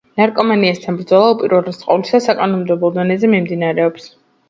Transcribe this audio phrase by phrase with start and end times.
[0.19, 4.15] ნარკომანიასთან ბრძოლა, უპირველეს ყოვლისა, საკანონმდებლო დონეზე მიმდინარეობს.